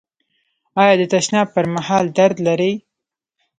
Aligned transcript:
ایا 0.81 0.93
د 0.99 1.03
تشناب 1.13 1.47
پر 1.55 1.65
مهال 1.75 2.05
درد 2.17 2.37
لرئ؟ 2.47 2.73